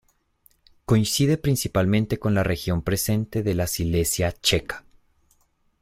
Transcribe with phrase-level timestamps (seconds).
[0.83, 4.83] Coincide principalmente con la región presente de la Silesia checa.